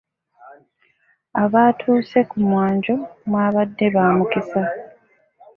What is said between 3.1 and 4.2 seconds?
mwabadde ba